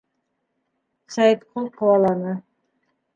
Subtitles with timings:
[1.15, 2.33] Сәйетҡол ҡыуаланы.